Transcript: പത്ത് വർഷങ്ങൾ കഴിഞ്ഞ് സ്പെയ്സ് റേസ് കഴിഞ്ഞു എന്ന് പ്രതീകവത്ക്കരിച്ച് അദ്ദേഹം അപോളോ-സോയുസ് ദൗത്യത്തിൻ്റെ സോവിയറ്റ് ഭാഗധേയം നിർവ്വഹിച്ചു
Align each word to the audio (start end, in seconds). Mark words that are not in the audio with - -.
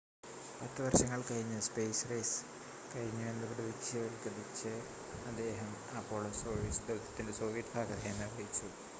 പത്ത് 0.53 0.81
വർഷങ്ങൾ 0.81 1.19
കഴിഞ്ഞ് 1.25 1.57
സ്പെയ്സ് 1.61 2.07
റേസ് 2.09 2.37
കഴിഞ്ഞു 2.93 3.25
എന്ന് 3.25 3.47
പ്രതീകവത്ക്കരിച്ച് 3.49 4.71
അദ്ദേഹം 5.25 5.69
അപോളോ-സോയുസ് 5.99 6.83
ദൗത്യത്തിൻ്റെ 6.87 7.35
സോവിയറ്റ് 7.39 7.75
ഭാഗധേയം 7.75 8.17
നിർവ്വഹിച്ചു 8.19 8.69